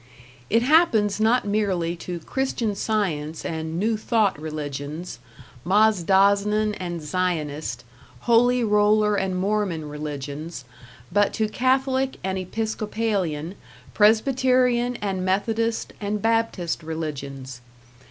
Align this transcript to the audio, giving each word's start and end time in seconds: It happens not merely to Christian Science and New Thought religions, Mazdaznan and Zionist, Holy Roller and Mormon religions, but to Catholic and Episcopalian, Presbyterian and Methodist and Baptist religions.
It 0.49 0.63
happens 0.63 1.19
not 1.19 1.45
merely 1.45 1.95
to 1.97 2.17
Christian 2.21 2.73
Science 2.73 3.45
and 3.45 3.77
New 3.77 3.97
Thought 3.97 4.41
religions, 4.41 5.19
Mazdaznan 5.63 6.73
and 6.79 7.03
Zionist, 7.03 7.83
Holy 8.21 8.63
Roller 8.63 9.15
and 9.15 9.35
Mormon 9.37 9.87
religions, 9.87 10.65
but 11.11 11.33
to 11.35 11.47
Catholic 11.47 12.17
and 12.23 12.39
Episcopalian, 12.39 13.53
Presbyterian 13.93 14.95
and 15.03 15.23
Methodist 15.23 15.93
and 16.01 16.19
Baptist 16.19 16.81
religions. 16.81 17.61